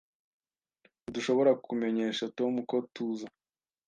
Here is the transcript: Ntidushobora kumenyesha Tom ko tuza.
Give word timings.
Ntidushobora 0.99 1.51
kumenyesha 1.65 2.23
Tom 2.37 2.53
ko 2.69 2.77
tuza. 2.93 3.27